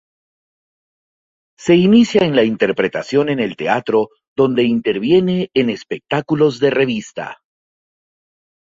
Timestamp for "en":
2.25-2.35, 3.29-3.39, 5.53-5.69